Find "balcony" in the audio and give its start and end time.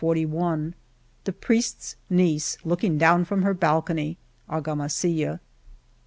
3.53-4.17